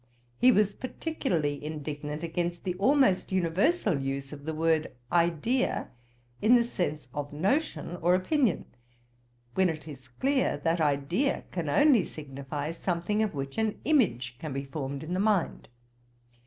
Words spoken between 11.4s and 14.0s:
can only signify something of which an